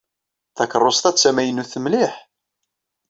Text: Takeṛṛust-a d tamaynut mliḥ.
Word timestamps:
Takeṛṛust-a 0.55 1.11
d 1.13 1.17
tamaynut 1.17 1.73
mliḥ. 1.83 2.13